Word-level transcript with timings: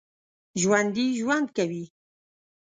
ژوندي 0.61 1.05
ژوند 1.19 1.45
کوي 1.57 1.83